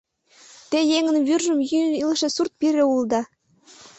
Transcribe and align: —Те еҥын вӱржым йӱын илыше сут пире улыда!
—Те 0.69 0.79
еҥын 0.97 1.17
вӱржым 1.27 1.59
йӱын 1.69 1.93
илыше 2.01 2.29
сут 2.35 2.49
пире 2.59 2.83
улыда! 2.91 3.21